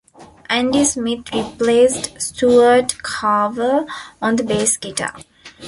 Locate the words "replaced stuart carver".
1.31-3.85